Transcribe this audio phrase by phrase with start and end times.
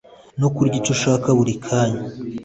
[0.37, 2.01] nukurya icyo ushaka buri kanya